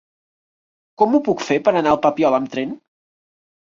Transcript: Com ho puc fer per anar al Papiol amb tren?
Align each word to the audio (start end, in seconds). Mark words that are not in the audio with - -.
Com 1.03 1.13
ho 1.19 1.23
puc 1.29 1.45
fer 1.51 1.61
per 1.69 1.77
anar 1.77 1.95
al 1.95 2.03
Papiol 2.09 2.43
amb 2.43 2.55
tren? 2.57 2.77